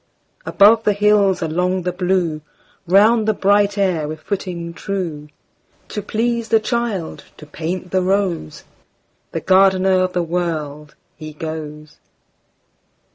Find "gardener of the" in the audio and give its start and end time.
9.41-10.23